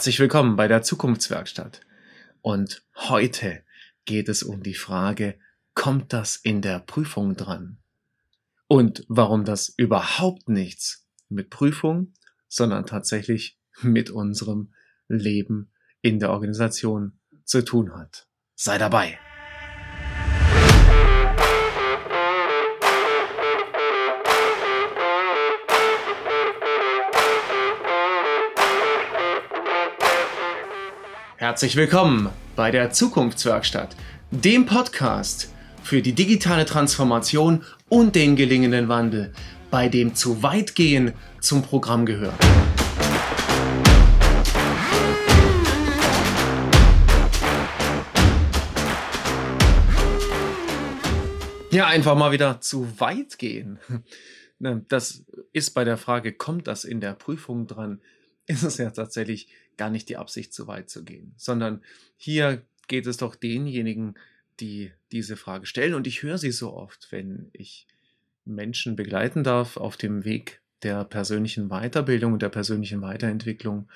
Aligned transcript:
Herzlich 0.00 0.18
willkommen 0.18 0.56
bei 0.56 0.66
der 0.66 0.80
Zukunftswerkstatt. 0.80 1.82
Und 2.40 2.82
heute 2.96 3.62
geht 4.06 4.30
es 4.30 4.42
um 4.42 4.62
die 4.62 4.72
Frage, 4.72 5.38
kommt 5.74 6.14
das 6.14 6.36
in 6.36 6.62
der 6.62 6.78
Prüfung 6.78 7.36
dran? 7.36 7.76
Und 8.66 9.04
warum 9.08 9.44
das 9.44 9.68
überhaupt 9.68 10.48
nichts 10.48 11.06
mit 11.28 11.50
Prüfung, 11.50 12.14
sondern 12.48 12.86
tatsächlich 12.86 13.58
mit 13.82 14.08
unserem 14.08 14.72
Leben 15.06 15.70
in 16.00 16.18
der 16.18 16.30
Organisation 16.30 17.20
zu 17.44 17.62
tun 17.62 17.94
hat. 17.94 18.26
Sei 18.54 18.78
dabei! 18.78 19.18
Herzlich 31.40 31.74
willkommen 31.74 32.28
bei 32.54 32.70
der 32.70 32.90
Zukunftswerkstatt, 32.90 33.96
dem 34.30 34.66
Podcast 34.66 35.50
für 35.82 36.02
die 36.02 36.12
digitale 36.12 36.66
Transformation 36.66 37.64
und 37.88 38.14
den 38.14 38.36
gelingenden 38.36 38.90
Wandel, 38.90 39.32
bei 39.70 39.88
dem 39.88 40.14
zu 40.14 40.42
weit 40.42 40.74
gehen 40.74 41.14
zum 41.40 41.62
Programm 41.62 42.04
gehört. 42.04 42.34
Ja, 51.70 51.86
einfach 51.86 52.16
mal 52.16 52.32
wieder 52.32 52.60
zu 52.60 53.00
weit 53.00 53.38
gehen. 53.38 53.78
Das 54.58 55.24
ist 55.54 55.70
bei 55.70 55.84
der 55.84 55.96
Frage, 55.96 56.34
kommt 56.34 56.66
das 56.66 56.84
in 56.84 57.00
der 57.00 57.14
Prüfung 57.14 57.66
dran? 57.66 58.02
Ist 58.44 58.62
es 58.62 58.76
ja 58.76 58.90
tatsächlich 58.90 59.48
gar 59.80 59.88
nicht 59.88 60.10
die 60.10 60.18
Absicht, 60.18 60.52
zu 60.52 60.66
weit 60.66 60.90
zu 60.90 61.04
gehen, 61.04 61.32
sondern 61.38 61.80
hier 62.18 62.62
geht 62.86 63.06
es 63.06 63.16
doch 63.16 63.34
denjenigen, 63.34 64.14
die 64.60 64.92
diese 65.10 65.38
Frage 65.38 65.64
stellen. 65.64 65.94
Und 65.94 66.06
ich 66.06 66.22
höre 66.22 66.36
sie 66.36 66.50
so 66.50 66.74
oft, 66.74 67.10
wenn 67.12 67.48
ich 67.54 67.86
Menschen 68.44 68.94
begleiten 68.94 69.42
darf 69.42 69.78
auf 69.78 69.96
dem 69.96 70.26
Weg 70.26 70.60
der 70.82 71.04
persönlichen 71.04 71.70
Weiterbildung 71.70 72.34
und 72.34 72.42
der 72.42 72.50
persönlichen 72.50 73.00
Weiterentwicklung, 73.00 73.88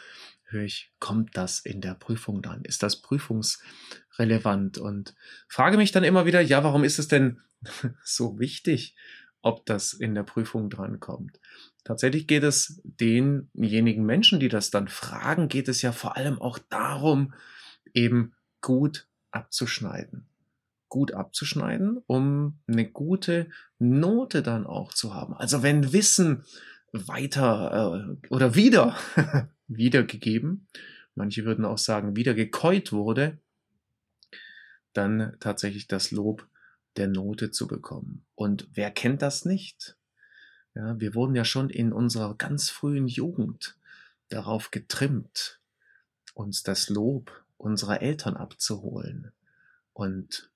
höre 0.44 0.62
ich, 0.62 0.90
kommt 1.00 1.36
das 1.36 1.60
in 1.60 1.82
der 1.82 1.94
Prüfung 1.94 2.40
dann? 2.40 2.64
Ist 2.64 2.82
das 2.82 3.02
prüfungsrelevant? 3.02 4.78
Und 4.78 5.14
frage 5.48 5.76
mich 5.76 5.92
dann 5.92 6.04
immer 6.04 6.24
wieder, 6.24 6.40
ja, 6.40 6.64
warum 6.64 6.82
ist 6.82 6.98
es 6.98 7.08
denn 7.08 7.42
so 8.02 8.38
wichtig, 8.38 8.96
ob 9.42 9.66
das 9.66 9.92
in 9.92 10.14
der 10.14 10.22
Prüfung 10.22 10.70
drankommt? 10.70 11.38
Tatsächlich 11.84 12.26
geht 12.26 12.42
es 12.42 12.80
denjenigen 12.84 14.04
Menschen, 14.06 14.40
die 14.40 14.48
das 14.48 14.70
dann 14.70 14.88
fragen, 14.88 15.48
geht 15.48 15.68
es 15.68 15.82
ja 15.82 15.92
vor 15.92 16.16
allem 16.16 16.40
auch 16.40 16.58
darum, 16.58 17.34
eben 17.92 18.34
gut 18.62 19.06
abzuschneiden. 19.30 20.26
Gut 20.88 21.12
abzuschneiden, 21.12 21.98
um 22.06 22.60
eine 22.66 22.90
gute 22.90 23.50
Note 23.78 24.42
dann 24.42 24.66
auch 24.66 24.94
zu 24.94 25.14
haben. 25.14 25.34
Also 25.34 25.62
wenn 25.62 25.92
Wissen 25.92 26.44
weiter 26.92 28.16
äh, 28.22 28.28
oder 28.28 28.54
wieder 28.54 28.96
wiedergegeben, 29.66 30.68
manche 31.14 31.44
würden 31.44 31.64
auch 31.64 31.78
sagen, 31.78 32.16
wieder 32.16 32.32
gekäut 32.32 32.92
wurde, 32.92 33.38
dann 34.94 35.36
tatsächlich 35.40 35.88
das 35.88 36.12
Lob 36.12 36.48
der 36.96 37.08
Note 37.08 37.50
zu 37.50 37.66
bekommen. 37.66 38.24
Und 38.34 38.68
wer 38.72 38.90
kennt 38.90 39.20
das 39.20 39.44
nicht? 39.44 39.96
Ja, 40.74 40.98
wir 40.98 41.14
wurden 41.14 41.36
ja 41.36 41.44
schon 41.44 41.70
in 41.70 41.92
unserer 41.92 42.34
ganz 42.36 42.70
frühen 42.70 43.06
Jugend 43.06 43.76
darauf 44.28 44.70
getrimmt, 44.70 45.60
uns 46.34 46.62
das 46.62 46.88
Lob 46.88 47.30
unserer 47.56 48.02
Eltern 48.02 48.36
abzuholen. 48.36 49.32
Und 49.92 50.50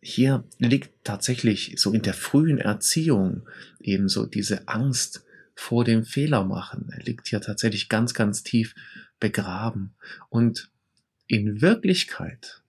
hier 0.00 0.44
liegt 0.58 1.04
tatsächlich 1.04 1.74
so 1.78 1.92
in 1.92 2.02
der 2.02 2.14
frühen 2.14 2.58
Erziehung 2.58 3.48
ebenso 3.80 4.26
diese 4.26 4.68
Angst 4.68 5.24
vor 5.54 5.84
dem 5.84 6.04
Fehlermachen. 6.04 6.88
Er 6.90 7.02
liegt 7.02 7.28
hier 7.28 7.40
tatsächlich 7.40 7.88
ganz, 7.88 8.14
ganz 8.14 8.42
tief 8.42 8.74
begraben. 9.18 9.94
Und 10.28 10.70
in 11.26 11.60
Wirklichkeit, 11.60 12.62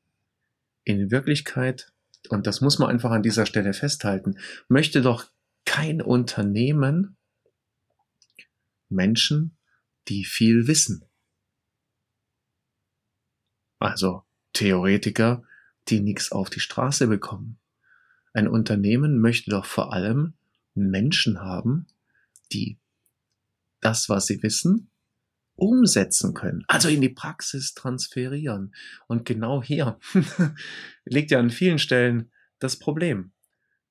in 0.84 1.12
Wirklichkeit, 1.12 1.92
und 2.30 2.48
das 2.48 2.62
muss 2.62 2.80
man 2.80 2.90
einfach 2.90 3.12
an 3.12 3.24
dieser 3.24 3.46
Stelle 3.46 3.74
festhalten, 3.74 4.38
möchte 4.68 5.02
doch 5.02 5.28
kein 5.68 6.02
Unternehmen 6.02 7.18
Menschen, 8.88 9.58
die 10.08 10.24
viel 10.24 10.66
wissen. 10.66 11.04
Also 13.78 14.24
Theoretiker, 14.54 15.44
die 15.90 16.00
nichts 16.00 16.32
auf 16.32 16.50
die 16.50 16.62
Straße 16.62 17.08
bekommen. 17.08 17.60
Ein 18.34 18.48
Unternehmen 18.48 19.20
möchte 19.20 19.52
doch 19.52 19.66
vor 19.66 19.92
allem 19.92 20.36
Menschen 20.74 21.42
haben, 21.42 21.88
die 22.54 22.80
das, 23.82 24.08
was 24.08 24.26
sie 24.26 24.42
wissen, 24.42 24.90
umsetzen 25.56 26.34
können, 26.34 26.64
also 26.68 26.88
in 26.88 27.02
die 27.02 27.10
Praxis 27.10 27.74
transferieren. 27.74 28.74
Und 29.08 29.26
genau 29.26 29.62
hier 29.62 30.00
liegt 31.04 31.32
ja 31.32 31.40
an 31.40 31.50
vielen 31.50 31.78
Stellen 31.78 32.32
das 32.60 32.80
Problem, 32.80 33.34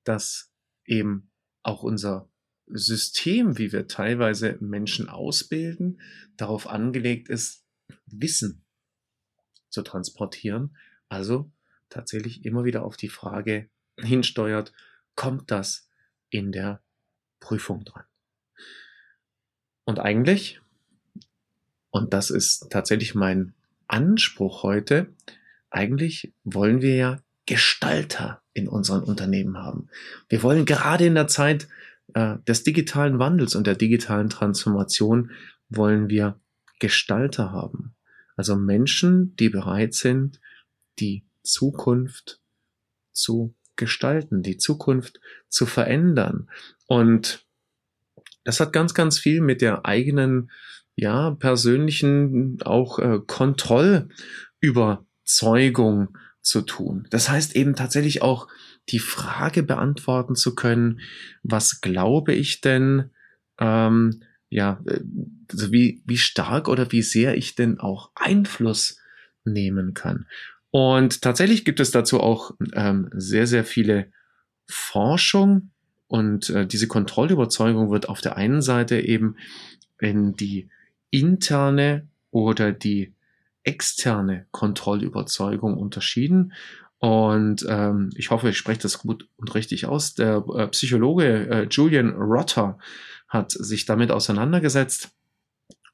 dass 0.04 0.50
eben 0.86 1.30
auch 1.66 1.82
unser 1.82 2.28
System, 2.68 3.58
wie 3.58 3.72
wir 3.72 3.88
teilweise 3.88 4.56
Menschen 4.60 5.08
ausbilden, 5.08 6.00
darauf 6.36 6.68
angelegt 6.68 7.28
ist, 7.28 7.64
Wissen 8.06 8.64
zu 9.68 9.82
transportieren. 9.82 10.76
Also 11.08 11.50
tatsächlich 11.88 12.44
immer 12.44 12.64
wieder 12.64 12.84
auf 12.84 12.96
die 12.96 13.08
Frage 13.08 13.68
hinsteuert, 13.98 14.72
kommt 15.16 15.50
das 15.50 15.88
in 16.30 16.52
der 16.52 16.82
Prüfung 17.40 17.84
dran? 17.84 18.04
Und 19.84 19.98
eigentlich, 19.98 20.60
und 21.90 22.14
das 22.14 22.30
ist 22.30 22.70
tatsächlich 22.70 23.14
mein 23.14 23.54
Anspruch 23.88 24.62
heute, 24.62 25.12
eigentlich 25.70 26.32
wollen 26.44 26.80
wir 26.80 26.96
ja 26.96 27.22
Gestalter 27.46 28.42
in 28.52 28.68
unseren 28.68 29.02
Unternehmen 29.02 29.58
haben. 29.58 29.88
Wir 30.28 30.42
wollen 30.42 30.64
gerade 30.64 31.06
in 31.06 31.14
der 31.14 31.28
Zeit 31.28 31.68
äh, 32.14 32.36
des 32.46 32.64
digitalen 32.64 33.18
Wandels 33.18 33.54
und 33.54 33.66
der 33.66 33.76
digitalen 33.76 34.28
Transformation 34.28 35.30
wollen 35.68 36.08
wir 36.08 36.40
Gestalter 36.78 37.52
haben. 37.52 37.94
Also 38.36 38.56
Menschen, 38.56 39.34
die 39.36 39.48
bereit 39.48 39.94
sind, 39.94 40.40
die 40.98 41.24
Zukunft 41.42 42.40
zu 43.12 43.54
gestalten, 43.76 44.42
die 44.42 44.58
Zukunft 44.58 45.20
zu 45.48 45.66
verändern. 45.66 46.50
Und 46.86 47.46
das 48.44 48.60
hat 48.60 48.72
ganz, 48.72 48.94
ganz 48.94 49.18
viel 49.18 49.40
mit 49.40 49.60
der 49.60 49.86
eigenen, 49.86 50.52
ja, 50.94 51.32
persönlichen 51.32 52.58
auch 52.62 52.98
äh, 52.98 53.20
Kontrollüberzeugung 53.26 56.16
zu 56.46 56.62
tun. 56.62 57.06
Das 57.10 57.28
heißt 57.28 57.56
eben 57.56 57.74
tatsächlich 57.74 58.22
auch 58.22 58.48
die 58.88 59.00
Frage 59.00 59.62
beantworten 59.62 60.36
zu 60.36 60.54
können, 60.54 61.00
was 61.42 61.80
glaube 61.80 62.34
ich 62.34 62.60
denn, 62.60 63.10
ähm, 63.58 64.22
ja, 64.48 64.80
also 65.50 65.72
wie, 65.72 66.02
wie 66.06 66.18
stark 66.18 66.68
oder 66.68 66.92
wie 66.92 67.02
sehr 67.02 67.36
ich 67.36 67.56
denn 67.56 67.80
auch 67.80 68.12
Einfluss 68.14 68.98
nehmen 69.44 69.92
kann. 69.92 70.26
Und 70.70 71.22
tatsächlich 71.22 71.64
gibt 71.64 71.80
es 71.80 71.90
dazu 71.90 72.20
auch 72.20 72.52
ähm, 72.74 73.10
sehr, 73.12 73.46
sehr 73.46 73.64
viele 73.64 74.12
Forschung 74.68 75.70
und 76.06 76.50
äh, 76.50 76.66
diese 76.66 76.86
Kontrollüberzeugung 76.86 77.90
wird 77.90 78.08
auf 78.08 78.20
der 78.20 78.36
einen 78.36 78.62
Seite 78.62 79.00
eben 79.00 79.36
in 79.98 80.34
die 80.34 80.68
interne 81.10 82.06
oder 82.30 82.72
die 82.72 83.15
externe 83.66 84.46
Kontrollüberzeugung 84.52 85.76
unterschieden. 85.76 86.52
Und 86.98 87.66
ähm, 87.68 88.10
ich 88.16 88.30
hoffe, 88.30 88.48
ich 88.48 88.56
spreche 88.56 88.80
das 88.80 88.98
gut 88.98 89.28
und 89.36 89.54
richtig 89.54 89.86
aus. 89.86 90.14
Der 90.14 90.44
äh, 90.56 90.68
Psychologe 90.68 91.48
äh, 91.48 91.66
Julian 91.68 92.14
Rotter 92.14 92.78
hat 93.28 93.50
sich 93.50 93.84
damit 93.84 94.10
auseinandergesetzt 94.10 95.10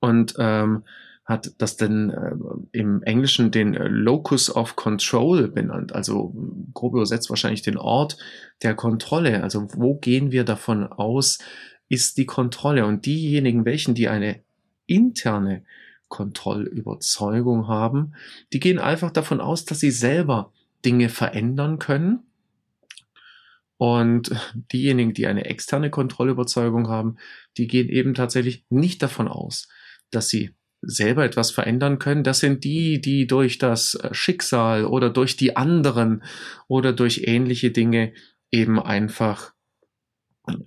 und 0.00 0.34
ähm, 0.38 0.84
hat 1.24 1.52
das 1.58 1.76
denn 1.76 2.10
äh, 2.10 2.34
im 2.72 3.02
Englischen 3.02 3.50
den 3.50 3.72
Locus 3.74 4.54
of 4.54 4.76
Control 4.76 5.48
benannt, 5.48 5.92
also 5.92 6.34
grob 6.74 6.94
übersetzt 6.94 7.30
wahrscheinlich 7.30 7.62
den 7.62 7.78
Ort 7.78 8.18
der 8.62 8.74
Kontrolle. 8.74 9.42
Also 9.42 9.68
wo 9.74 9.96
gehen 9.96 10.30
wir 10.30 10.44
davon 10.44 10.86
aus, 10.86 11.38
ist 11.88 12.18
die 12.18 12.26
Kontrolle? 12.26 12.86
Und 12.86 13.06
diejenigen, 13.06 13.64
welchen 13.64 13.94
die 13.94 14.08
eine 14.08 14.40
interne 14.86 15.64
Kontrollüberzeugung 16.12 17.68
haben, 17.68 18.12
die 18.52 18.60
gehen 18.60 18.78
einfach 18.78 19.10
davon 19.10 19.40
aus, 19.40 19.64
dass 19.64 19.80
sie 19.80 19.90
selber 19.90 20.52
Dinge 20.84 21.08
verändern 21.08 21.78
können. 21.78 22.24
Und 23.78 24.30
diejenigen, 24.72 25.14
die 25.14 25.26
eine 25.26 25.46
externe 25.46 25.88
Kontrollüberzeugung 25.88 26.88
haben, 26.88 27.16
die 27.56 27.66
gehen 27.66 27.88
eben 27.88 28.12
tatsächlich 28.12 28.66
nicht 28.68 29.02
davon 29.02 29.26
aus, 29.26 29.68
dass 30.10 30.28
sie 30.28 30.54
selber 30.82 31.24
etwas 31.24 31.50
verändern 31.50 31.98
können, 31.98 32.24
das 32.24 32.40
sind 32.40 32.62
die, 32.62 33.00
die 33.00 33.26
durch 33.26 33.56
das 33.56 33.98
Schicksal 34.10 34.84
oder 34.84 35.08
durch 35.08 35.36
die 35.36 35.56
anderen 35.56 36.22
oder 36.68 36.92
durch 36.92 37.22
ähnliche 37.24 37.70
Dinge 37.70 38.12
eben 38.50 38.78
einfach 38.78 39.54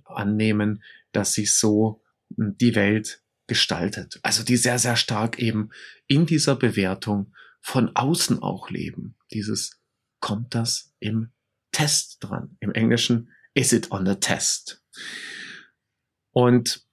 annehmen, 0.04 0.82
dass 1.12 1.34
sich 1.34 1.54
so 1.54 2.02
die 2.30 2.74
Welt 2.74 3.22
gestaltet. 3.46 4.18
Also 4.22 4.42
die 4.42 4.56
sehr, 4.56 4.78
sehr 4.78 4.96
stark 4.96 5.38
eben 5.38 5.70
in 6.06 6.26
dieser 6.26 6.56
Bewertung 6.56 7.32
von 7.60 7.94
außen 7.94 8.42
auch 8.42 8.70
leben. 8.70 9.16
Dieses 9.32 9.80
kommt 10.20 10.54
das 10.54 10.94
im 11.00 11.30
Test 11.72 12.18
dran. 12.20 12.56
Im 12.60 12.72
Englischen 12.72 13.30
is 13.54 13.72
it 13.72 13.90
on 13.90 14.06
the 14.06 14.14
test. 14.14 14.82
Und 16.32 16.84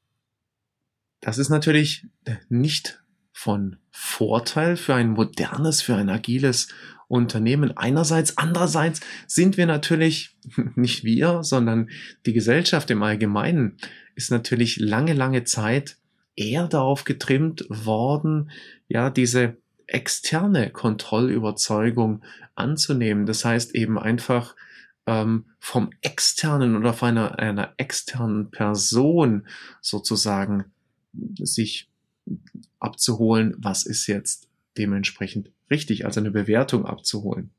das 1.21 1.37
ist 1.37 1.49
natürlich 1.49 2.07
nicht 2.49 3.01
von 3.31 3.77
Vorteil 3.91 4.77
für 4.77 4.95
ein 4.95 5.11
modernes, 5.11 5.81
für 5.81 5.95
ein 5.95 6.09
agiles 6.09 6.67
Unternehmen 7.07 7.75
einerseits. 7.77 8.37
Andererseits 8.37 9.01
sind 9.27 9.57
wir 9.57 9.65
natürlich, 9.65 10.35
nicht 10.75 11.03
wir, 11.03 11.43
sondern 11.43 11.89
die 12.25 12.33
Gesellschaft 12.33 12.89
im 12.89 13.03
Allgemeinen 13.03 13.77
ist 14.15 14.31
natürlich 14.31 14.77
lange, 14.77 15.13
lange 15.13 15.43
Zeit 15.43 15.97
eher 16.35 16.67
darauf 16.67 17.03
getrimmt 17.03 17.65
worden, 17.69 18.51
ja, 18.87 19.09
diese 19.09 19.57
externe 19.87 20.71
Kontrollüberzeugung 20.71 22.23
anzunehmen. 22.55 23.25
Das 23.25 23.45
heißt 23.45 23.75
eben 23.75 23.99
einfach 23.99 24.55
ähm, 25.05 25.45
vom 25.59 25.91
externen 26.01 26.75
oder 26.75 26.93
von 26.93 27.09
einer, 27.09 27.39
einer 27.39 27.73
externen 27.77 28.49
Person 28.51 29.47
sozusagen 29.81 30.65
sich 31.37 31.89
abzuholen, 32.79 33.55
was 33.57 33.85
ist 33.85 34.07
jetzt 34.07 34.47
dementsprechend 34.77 35.51
richtig, 35.69 36.05
also 36.05 36.19
eine 36.19 36.31
Bewertung 36.31 36.85
abzuholen. 36.85 37.51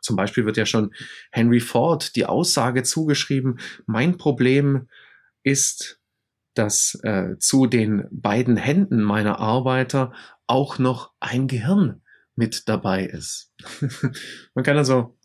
Zum 0.00 0.16
Beispiel 0.16 0.44
wird 0.44 0.56
ja 0.56 0.66
schon 0.66 0.94
Henry 1.30 1.60
Ford 1.60 2.14
die 2.16 2.26
Aussage 2.26 2.82
zugeschrieben, 2.82 3.58
mein 3.86 4.18
Problem 4.18 4.88
ist, 5.42 5.95
dass 6.58 6.98
äh, 7.02 7.36
zu 7.38 7.66
den 7.66 8.04
beiden 8.10 8.56
Händen 8.56 9.02
meiner 9.02 9.38
Arbeiter 9.38 10.12
auch 10.46 10.78
noch 10.78 11.12
ein 11.20 11.48
Gehirn 11.48 12.02
mit 12.36 12.68
dabei 12.68 13.04
ist. 13.06 13.52
Man 14.54 14.64
kann 14.64 14.76
also 14.76 15.16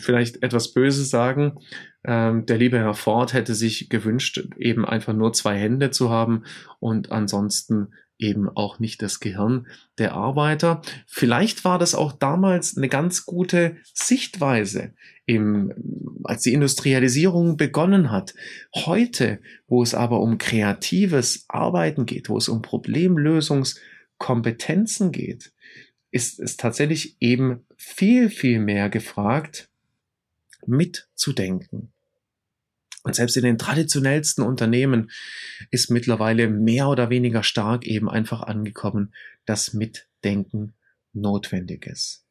vielleicht 0.00 0.42
etwas 0.42 0.72
Böses 0.72 1.10
sagen. 1.10 1.58
Ähm, 2.04 2.44
der 2.46 2.58
liebe 2.58 2.78
Herr 2.78 2.94
Ford 2.94 3.32
hätte 3.32 3.54
sich 3.54 3.88
gewünscht, 3.88 4.48
eben 4.58 4.84
einfach 4.84 5.14
nur 5.14 5.32
zwei 5.32 5.56
Hände 5.56 5.90
zu 5.90 6.10
haben 6.10 6.42
und 6.80 7.12
ansonsten 7.12 7.92
eben 8.18 8.48
auch 8.48 8.78
nicht 8.78 9.02
das 9.02 9.20
Gehirn 9.20 9.66
der 9.98 10.14
Arbeiter. 10.14 10.80
Vielleicht 11.06 11.64
war 11.64 11.78
das 11.78 11.94
auch 11.94 12.12
damals 12.12 12.74
eine 12.76 12.88
ganz 12.88 13.24
gute 13.26 13.76
Sichtweise, 13.92 14.94
im, 15.26 15.72
als 16.24 16.42
die 16.42 16.52
Industrialisierung 16.52 17.56
begonnen 17.56 18.10
hat. 18.10 18.34
Heute, 18.74 19.38
wo 19.66 19.82
es 19.82 19.94
aber 19.94 20.20
um 20.20 20.36
kreatives 20.38 21.44
Arbeiten 21.48 22.06
geht, 22.06 22.28
wo 22.28 22.36
es 22.38 22.48
um 22.48 22.62
Problemlösungskompetenzen 22.62 25.12
geht, 25.12 25.52
ist 26.10 26.40
es 26.40 26.56
tatsächlich 26.56 27.16
eben 27.20 27.66
viel, 27.76 28.30
viel 28.30 28.58
mehr 28.60 28.88
gefragt, 28.88 29.68
mitzudenken, 30.66 31.92
und 33.06 33.14
selbst 33.14 33.36
in 33.36 33.44
den 33.44 33.56
traditionellsten 33.56 34.42
Unternehmen 34.42 35.12
ist 35.70 35.92
mittlerweile 35.92 36.48
mehr 36.48 36.88
oder 36.88 37.08
weniger 37.08 37.44
stark 37.44 37.86
eben 37.86 38.10
einfach 38.10 38.42
angekommen, 38.42 39.14
dass 39.44 39.74
Mitdenken 39.74 40.74
notwendig 41.12 41.86
ist. 41.86 42.26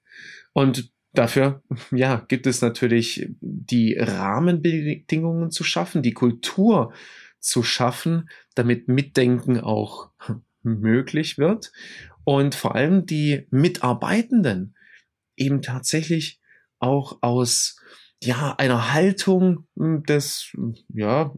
Und 0.52 0.92
dafür, 1.14 1.64
ja, 1.92 2.26
gibt 2.28 2.46
es 2.46 2.62
natürlich 2.62 3.30
die 3.40 3.98
Rahmenbedingungen 3.98 5.50
zu 5.50 5.64
schaffen, 5.64 6.04
die 6.04 6.14
Kultur 6.14 6.92
zu 7.40 7.64
schaffen, 7.64 8.30
damit 8.54 8.90
Mitdenken 8.90 9.62
auch 9.62 10.10
möglich 10.62 11.38
wird 11.38 11.72
und 12.26 12.54
vor 12.54 12.76
allem 12.76 13.06
die 13.06 13.48
Mitarbeitenden 13.50 14.76
eben 15.38 15.62
tatsächlich 15.62 16.42
auch 16.80 17.20
aus 17.22 17.80
ja, 18.26 18.56
einer 18.58 18.94
Haltung 18.94 19.68
hm, 19.78 20.04
des, 20.04 20.56
ja, 20.90 21.34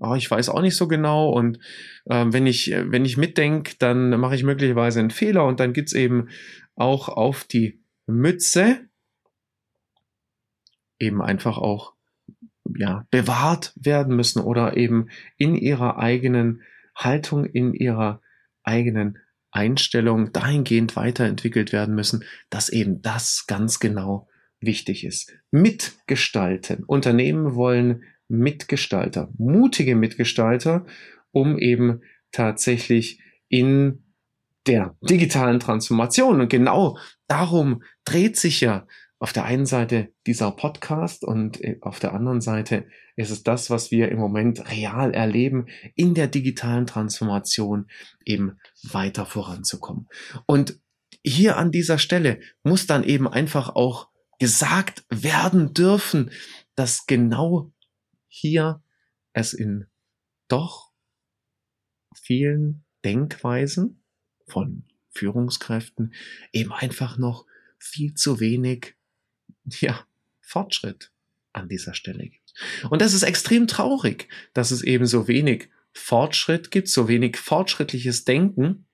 ah, 0.00 0.16
ich 0.16 0.30
weiß 0.30 0.48
auch 0.48 0.62
nicht 0.62 0.76
so 0.76 0.88
genau. 0.88 1.30
Und 1.30 1.58
äh, 2.06 2.26
wenn 2.28 2.46
ich, 2.46 2.70
wenn 2.70 3.04
ich 3.04 3.16
mitdenke, 3.16 3.74
dann 3.78 4.10
mache 4.20 4.34
ich 4.34 4.42
möglicherweise 4.42 5.00
einen 5.00 5.10
Fehler 5.10 5.44
und 5.46 5.60
dann 5.60 5.72
gibt's 5.72 5.92
eben 5.92 6.28
auch 6.74 7.08
auf 7.08 7.44
die 7.44 7.82
Mütze 8.06 8.80
eben 10.98 11.22
einfach 11.22 11.58
auch 11.58 11.94
ja, 12.76 13.06
bewahrt 13.10 13.72
werden 13.76 14.14
müssen 14.14 14.40
oder 14.40 14.76
eben 14.76 15.08
in 15.36 15.54
ihrer 15.54 15.98
eigenen 15.98 16.62
Haltung, 16.94 17.44
in 17.46 17.74
ihrer 17.74 18.20
eigenen 18.62 19.18
Einstellung 19.50 20.32
dahingehend 20.32 20.94
weiterentwickelt 20.94 21.72
werden 21.72 21.94
müssen, 21.94 22.24
dass 22.50 22.68
eben 22.68 23.02
das 23.02 23.46
ganz 23.46 23.80
genau 23.80 24.28
wichtig 24.60 25.04
ist. 25.04 25.32
Mitgestalten. 25.50 26.84
Unternehmen 26.84 27.54
wollen 27.54 28.04
Mitgestalter, 28.28 29.30
mutige 29.36 29.96
Mitgestalter, 29.96 30.86
um 31.32 31.58
eben 31.58 32.02
tatsächlich 32.32 33.20
in 33.48 34.04
der 34.66 34.96
digitalen 35.00 35.60
Transformation. 35.60 36.40
Und 36.40 36.48
genau 36.48 36.98
darum 37.26 37.82
dreht 38.04 38.36
sich 38.36 38.60
ja 38.60 38.86
auf 39.18 39.32
der 39.32 39.44
einen 39.44 39.66
Seite 39.66 40.12
dieser 40.26 40.50
Podcast 40.50 41.24
und 41.24 41.62
äh, 41.62 41.78
auf 41.82 42.00
der 42.00 42.14
anderen 42.14 42.40
Seite 42.40 42.86
ist 43.16 43.30
es 43.30 43.42
das, 43.42 43.68
was 43.68 43.90
wir 43.90 44.10
im 44.10 44.18
Moment 44.18 44.70
real 44.70 45.12
erleben, 45.12 45.66
in 45.94 46.14
der 46.14 46.26
digitalen 46.26 46.86
Transformation 46.86 47.86
eben 48.24 48.58
weiter 48.82 49.26
voranzukommen. 49.26 50.08
Und 50.46 50.80
hier 51.22 51.58
an 51.58 51.70
dieser 51.70 51.98
Stelle 51.98 52.40
muss 52.62 52.86
dann 52.86 53.04
eben 53.04 53.28
einfach 53.28 53.68
auch 53.74 54.08
gesagt 54.40 55.04
werden 55.10 55.74
dürfen, 55.74 56.32
dass 56.74 57.06
genau 57.06 57.72
hier 58.26 58.82
es 59.32 59.52
in 59.52 59.86
doch 60.48 60.90
vielen 62.16 62.84
Denkweisen 63.04 64.02
von 64.48 64.84
Führungskräften 65.10 66.14
eben 66.52 66.72
einfach 66.72 67.18
noch 67.18 67.46
viel 67.78 68.14
zu 68.14 68.40
wenig 68.40 68.96
ja, 69.64 70.04
Fortschritt 70.40 71.12
an 71.52 71.68
dieser 71.68 71.94
Stelle 71.94 72.28
gibt. 72.28 72.54
Und 72.90 73.02
das 73.02 73.12
ist 73.12 73.22
extrem 73.22 73.66
traurig, 73.66 74.28
dass 74.54 74.70
es 74.70 74.82
eben 74.82 75.06
so 75.06 75.28
wenig 75.28 75.68
Fortschritt 75.92 76.70
gibt, 76.70 76.88
so 76.88 77.08
wenig 77.08 77.36
fortschrittliches 77.36 78.24
Denken. 78.24 78.86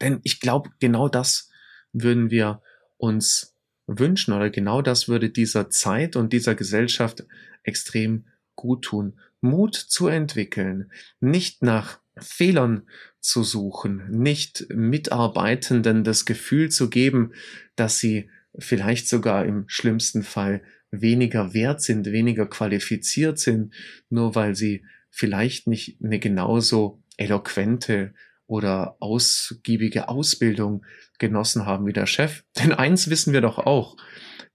Denn 0.00 0.20
ich 0.24 0.40
glaube, 0.40 0.70
genau 0.80 1.08
das 1.08 1.50
würden 1.92 2.30
wir 2.30 2.62
uns 2.96 3.55
wünschen 3.86 4.32
oder 4.32 4.50
genau 4.50 4.82
das 4.82 5.08
würde 5.08 5.30
dieser 5.30 5.70
Zeit 5.70 6.16
und 6.16 6.32
dieser 6.32 6.54
Gesellschaft 6.54 7.24
extrem 7.62 8.26
gut 8.54 8.84
tun. 8.84 9.18
Mut 9.40 9.74
zu 9.74 10.08
entwickeln, 10.08 10.90
nicht 11.20 11.62
nach 11.62 12.00
Fehlern 12.18 12.82
zu 13.20 13.42
suchen, 13.42 14.10
nicht 14.10 14.66
Mitarbeitenden 14.70 16.04
das 16.04 16.24
Gefühl 16.24 16.70
zu 16.70 16.88
geben, 16.88 17.32
dass 17.76 17.98
sie 17.98 18.30
vielleicht 18.58 19.08
sogar 19.08 19.44
im 19.44 19.64
schlimmsten 19.68 20.22
Fall 20.22 20.62
weniger 20.90 21.52
wert 21.52 21.82
sind, 21.82 22.06
weniger 22.06 22.46
qualifiziert 22.46 23.38
sind, 23.38 23.74
nur 24.08 24.34
weil 24.34 24.54
sie 24.54 24.84
vielleicht 25.10 25.66
nicht 25.66 25.98
eine 26.02 26.18
genauso 26.18 27.02
eloquente 27.16 28.14
oder 28.46 28.96
ausgiebige 29.00 30.08
Ausbildung 30.08 30.84
genossen 31.18 31.66
haben 31.66 31.86
wie 31.86 31.92
der 31.92 32.06
Chef. 32.06 32.44
Denn 32.58 32.72
eins 32.72 33.10
wissen 33.10 33.32
wir 33.32 33.40
doch 33.40 33.58
auch, 33.58 33.96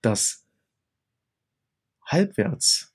dass 0.01 0.45
halbwärts 2.05 2.93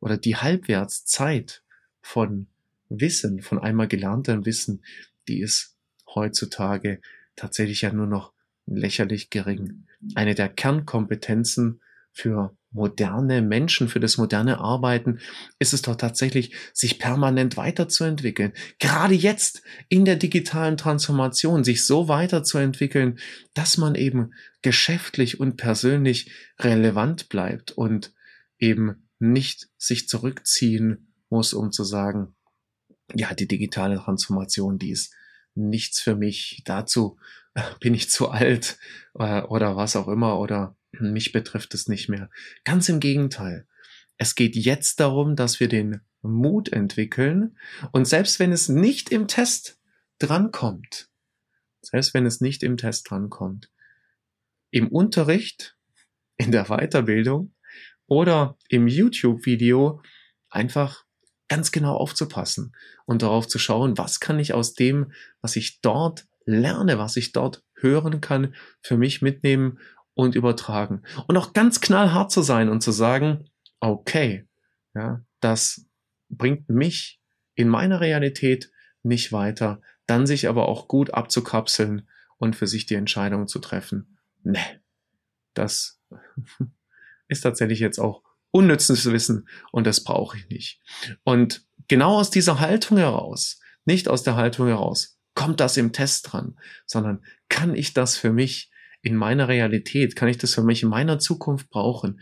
oder 0.00 0.16
die 0.16 0.36
Halbwertszeit 0.36 1.62
von 2.00 2.48
Wissen, 2.88 3.42
von 3.42 3.58
einmal 3.58 3.88
gelerntem 3.88 4.44
Wissen, 4.46 4.82
die 5.28 5.40
ist 5.40 5.76
heutzutage 6.14 7.00
tatsächlich 7.36 7.82
ja 7.82 7.92
nur 7.92 8.06
noch 8.06 8.32
lächerlich 8.66 9.30
gering. 9.30 9.86
Eine 10.14 10.34
der 10.34 10.48
Kernkompetenzen 10.48 11.80
für 12.12 12.56
moderne 12.72 13.42
Menschen, 13.42 13.88
für 13.88 14.00
das 14.00 14.16
moderne 14.16 14.58
Arbeiten 14.58 15.18
ist 15.58 15.72
es 15.72 15.82
doch 15.82 15.96
tatsächlich, 15.96 16.54
sich 16.72 16.98
permanent 16.98 17.56
weiterzuentwickeln. 17.56 18.52
Gerade 18.78 19.14
jetzt 19.14 19.62
in 19.88 20.04
der 20.04 20.16
digitalen 20.16 20.76
Transformation, 20.76 21.64
sich 21.64 21.84
so 21.84 22.08
weiterzuentwickeln, 22.08 23.18
dass 23.54 23.76
man 23.76 23.94
eben 23.94 24.32
geschäftlich 24.62 25.40
und 25.40 25.56
persönlich 25.56 26.30
relevant 26.58 27.28
bleibt 27.28 27.72
und 27.72 28.12
eben 28.58 29.08
nicht 29.18 29.68
sich 29.76 30.08
zurückziehen 30.08 31.12
muss, 31.28 31.52
um 31.52 31.72
zu 31.72 31.84
sagen, 31.84 32.34
ja, 33.14 33.34
die 33.34 33.48
digitale 33.48 33.96
Transformation, 33.96 34.78
die 34.78 34.90
ist 34.90 35.12
nichts 35.54 36.00
für 36.00 36.14
mich. 36.14 36.62
Dazu 36.64 37.18
bin 37.80 37.94
ich 37.94 38.10
zu 38.10 38.30
alt 38.30 38.78
äh, 39.18 39.42
oder 39.42 39.76
was 39.76 39.96
auch 39.96 40.08
immer 40.08 40.38
oder 40.38 40.76
mich 40.92 41.32
betrifft 41.32 41.74
es 41.74 41.88
nicht 41.88 42.08
mehr. 42.08 42.30
Ganz 42.64 42.88
im 42.88 43.00
Gegenteil. 43.00 43.66
Es 44.16 44.34
geht 44.34 44.56
jetzt 44.56 45.00
darum, 45.00 45.36
dass 45.36 45.60
wir 45.60 45.68
den 45.68 46.00
Mut 46.22 46.70
entwickeln 46.70 47.56
und 47.92 48.06
selbst 48.06 48.38
wenn 48.38 48.52
es 48.52 48.68
nicht 48.68 49.10
im 49.10 49.28
Test 49.28 49.78
drankommt, 50.18 51.08
selbst 51.80 52.12
wenn 52.12 52.26
es 52.26 52.40
nicht 52.40 52.62
im 52.62 52.76
Test 52.76 53.10
drankommt, 53.10 53.70
im 54.70 54.88
Unterricht, 54.88 55.76
in 56.36 56.52
der 56.52 56.66
Weiterbildung 56.66 57.54
oder 58.06 58.58
im 58.68 58.88
YouTube-Video 58.88 60.02
einfach 60.50 61.04
ganz 61.48 61.72
genau 61.72 61.96
aufzupassen 61.96 62.76
und 63.06 63.22
darauf 63.22 63.48
zu 63.48 63.58
schauen, 63.58 63.98
was 63.98 64.20
kann 64.20 64.38
ich 64.38 64.52
aus 64.52 64.74
dem, 64.74 65.12
was 65.40 65.56
ich 65.56 65.80
dort 65.80 66.26
lerne, 66.44 66.98
was 66.98 67.16
ich 67.16 67.32
dort 67.32 67.64
hören 67.74 68.20
kann, 68.20 68.54
für 68.82 68.96
mich 68.96 69.22
mitnehmen 69.22 69.78
und 70.20 70.34
übertragen. 70.34 71.02
Und 71.26 71.36
auch 71.36 71.52
ganz 71.52 71.80
knallhart 71.80 72.30
zu 72.30 72.42
sein 72.42 72.68
und 72.68 72.82
zu 72.82 72.92
sagen, 72.92 73.50
okay, 73.80 74.46
ja, 74.94 75.22
das 75.40 75.86
bringt 76.28 76.68
mich 76.68 77.20
in 77.54 77.68
meiner 77.68 78.00
Realität 78.00 78.70
nicht 79.02 79.32
weiter, 79.32 79.80
dann 80.06 80.26
sich 80.26 80.48
aber 80.48 80.68
auch 80.68 80.88
gut 80.88 81.14
abzukapseln 81.14 82.08
und 82.36 82.56
für 82.56 82.66
sich 82.66 82.86
die 82.86 82.94
Entscheidung 82.94 83.48
zu 83.48 83.58
treffen. 83.58 84.18
Ne, 84.42 84.60
das 85.54 86.00
ist 87.28 87.40
tatsächlich 87.42 87.80
jetzt 87.80 87.98
auch 87.98 88.22
unnützes 88.50 89.10
Wissen 89.10 89.48
und 89.72 89.86
das 89.86 90.04
brauche 90.04 90.36
ich 90.36 90.48
nicht. 90.48 90.80
Und 91.22 91.64
genau 91.88 92.18
aus 92.18 92.30
dieser 92.30 92.60
Haltung 92.60 92.98
heraus, 92.98 93.60
nicht 93.84 94.08
aus 94.08 94.22
der 94.22 94.36
Haltung 94.36 94.66
heraus, 94.66 95.18
kommt 95.34 95.60
das 95.60 95.76
im 95.76 95.92
Test 95.92 96.32
dran, 96.32 96.58
sondern 96.84 97.24
kann 97.48 97.74
ich 97.74 97.94
das 97.94 98.16
für 98.16 98.32
mich 98.32 98.70
in 99.02 99.16
meiner 99.16 99.48
Realität, 99.48 100.16
kann 100.16 100.28
ich 100.28 100.38
das 100.38 100.54
für 100.54 100.62
mich 100.62 100.82
in 100.82 100.88
meiner 100.88 101.18
Zukunft 101.18 101.70
brauchen? 101.70 102.20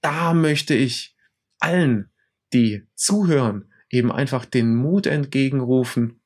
Da 0.00 0.34
möchte 0.34 0.74
ich 0.74 1.16
allen, 1.58 2.10
die 2.52 2.86
zuhören, 2.94 3.72
eben 3.90 4.12
einfach 4.12 4.44
den 4.44 4.74
Mut 4.74 5.06
entgegenrufen, 5.06 6.20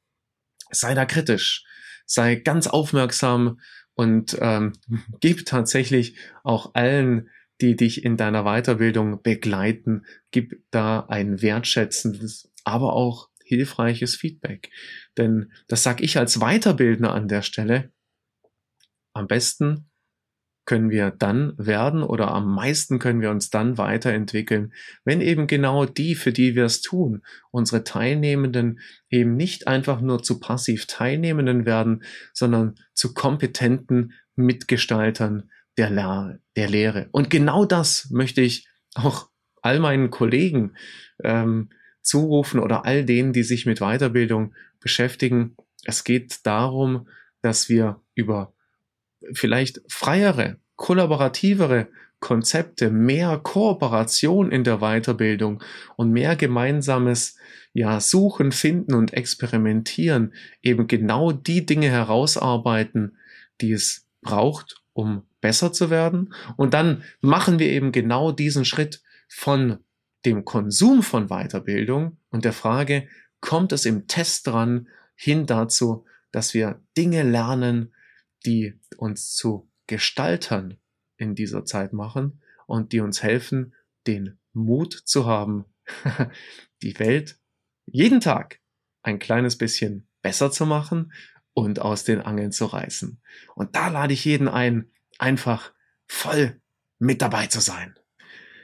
sei 0.70 0.94
da 0.94 1.04
kritisch, 1.04 1.64
sei 2.06 2.36
ganz 2.36 2.66
aufmerksam 2.66 3.60
und 3.94 4.36
ähm, 4.40 4.72
gib 5.20 5.46
tatsächlich 5.46 6.16
auch 6.44 6.74
allen, 6.74 7.28
die 7.60 7.76
dich 7.76 8.04
in 8.04 8.16
deiner 8.16 8.44
Weiterbildung 8.44 9.22
begleiten, 9.22 10.06
gib 10.30 10.62
da 10.70 11.00
ein 11.08 11.42
wertschätzendes, 11.42 12.50
aber 12.64 12.92
auch 12.92 13.28
hilfreiches 13.44 14.14
Feedback. 14.14 14.70
Denn 15.16 15.52
das 15.66 15.82
sage 15.82 16.04
ich 16.04 16.18
als 16.18 16.38
Weiterbildner 16.38 17.12
an 17.12 17.26
der 17.26 17.42
Stelle. 17.42 17.92
Am 19.12 19.26
besten 19.26 19.87
können 20.68 20.90
wir 20.90 21.10
dann 21.10 21.54
werden 21.56 22.02
oder 22.02 22.30
am 22.30 22.54
meisten 22.54 22.98
können 22.98 23.22
wir 23.22 23.30
uns 23.30 23.48
dann 23.48 23.78
weiterentwickeln, 23.78 24.74
wenn 25.02 25.22
eben 25.22 25.46
genau 25.46 25.86
die, 25.86 26.14
für 26.14 26.30
die 26.30 26.54
wir 26.54 26.66
es 26.66 26.82
tun, 26.82 27.22
unsere 27.50 27.84
Teilnehmenden 27.84 28.78
eben 29.08 29.34
nicht 29.34 29.66
einfach 29.66 30.02
nur 30.02 30.22
zu 30.22 30.38
passiv 30.38 30.84
Teilnehmenden 30.84 31.64
werden, 31.64 32.02
sondern 32.34 32.74
zu 32.92 33.14
kompetenten 33.14 34.12
Mitgestaltern 34.36 35.48
der, 35.78 35.88
Le 35.88 36.38
der 36.54 36.68
Lehre. 36.68 37.08
Und 37.12 37.30
genau 37.30 37.64
das 37.64 38.10
möchte 38.10 38.42
ich 38.42 38.68
auch 38.94 39.30
all 39.62 39.80
meinen 39.80 40.10
Kollegen 40.10 40.74
ähm, 41.24 41.70
zurufen 42.02 42.60
oder 42.60 42.84
all 42.84 43.06
denen, 43.06 43.32
die 43.32 43.42
sich 43.42 43.64
mit 43.64 43.78
Weiterbildung 43.78 44.54
beschäftigen. 44.80 45.56
Es 45.84 46.04
geht 46.04 46.44
darum, 46.44 47.08
dass 47.40 47.70
wir 47.70 48.02
über 48.14 48.52
vielleicht 49.32 49.80
freiere, 49.88 50.56
kollaborativere 50.76 51.88
Konzepte, 52.20 52.90
mehr 52.90 53.38
Kooperation 53.38 54.50
in 54.50 54.64
der 54.64 54.78
Weiterbildung 54.78 55.62
und 55.96 56.10
mehr 56.10 56.36
gemeinsames 56.36 57.36
ja, 57.72 58.00
Suchen, 58.00 58.50
Finden 58.50 58.94
und 58.94 59.12
Experimentieren 59.12 60.34
eben 60.62 60.88
genau 60.88 61.32
die 61.32 61.64
Dinge 61.64 61.88
herausarbeiten, 61.88 63.16
die 63.60 63.72
es 63.72 64.06
braucht, 64.20 64.82
um 64.94 65.22
besser 65.40 65.72
zu 65.72 65.90
werden. 65.90 66.34
Und 66.56 66.74
dann 66.74 67.04
machen 67.20 67.58
wir 67.58 67.68
eben 67.68 67.92
genau 67.92 68.32
diesen 68.32 68.64
Schritt 68.64 69.00
von 69.28 69.78
dem 70.24 70.44
Konsum 70.44 71.02
von 71.02 71.28
Weiterbildung 71.28 72.16
und 72.30 72.44
der 72.44 72.52
Frage, 72.52 73.06
kommt 73.40 73.72
es 73.72 73.86
im 73.86 74.08
Test 74.08 74.48
dran, 74.48 74.88
hin 75.14 75.46
dazu, 75.46 76.04
dass 76.32 76.54
wir 76.54 76.80
Dinge 76.96 77.22
lernen, 77.22 77.92
die 78.44 78.78
uns 78.96 79.34
zu 79.34 79.70
Gestaltern 79.86 80.78
in 81.16 81.34
dieser 81.34 81.64
Zeit 81.64 81.92
machen 81.92 82.42
und 82.66 82.92
die 82.92 83.00
uns 83.00 83.22
helfen, 83.22 83.74
den 84.06 84.38
Mut 84.52 84.92
zu 84.92 85.26
haben, 85.26 85.64
die 86.82 86.98
Welt 86.98 87.38
jeden 87.86 88.20
Tag 88.20 88.60
ein 89.02 89.18
kleines 89.18 89.56
bisschen 89.56 90.06
besser 90.22 90.50
zu 90.50 90.66
machen 90.66 91.12
und 91.54 91.80
aus 91.80 92.04
den 92.04 92.20
Angeln 92.20 92.52
zu 92.52 92.66
reißen. 92.66 93.20
Und 93.54 93.74
da 93.74 93.88
lade 93.88 94.12
ich 94.12 94.24
jeden 94.24 94.48
ein, 94.48 94.90
einfach 95.18 95.72
voll 96.06 96.60
mit 96.98 97.22
dabei 97.22 97.46
zu 97.46 97.60
sein. 97.60 97.98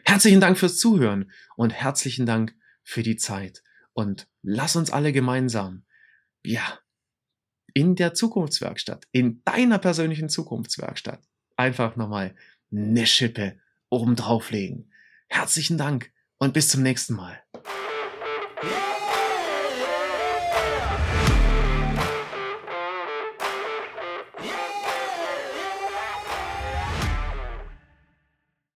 Herzlichen 0.04 0.40
Dank 0.40 0.58
fürs 0.58 0.78
Zuhören 0.78 1.32
und 1.56 1.70
herzlichen 1.72 2.26
Dank 2.26 2.54
für 2.82 3.02
die 3.02 3.16
Zeit. 3.16 3.62
Und 3.94 4.28
lass 4.42 4.76
uns 4.76 4.90
alle 4.90 5.12
gemeinsam, 5.12 5.84
ja, 6.42 6.78
in 7.74 7.96
der 7.96 8.14
Zukunftswerkstatt, 8.14 9.06
in 9.12 9.42
deiner 9.44 9.78
persönlichen 9.78 10.28
Zukunftswerkstatt, 10.28 11.20
einfach 11.56 11.96
nochmal 11.96 12.34
eine 12.72 13.06
Schippe 13.06 13.58
oben 13.90 14.16
drauflegen. 14.16 14.92
Herzlichen 15.28 15.76
Dank 15.76 16.12
und 16.38 16.54
bis 16.54 16.68
zum 16.68 16.82
nächsten 16.82 17.14
Mal. 17.14 17.42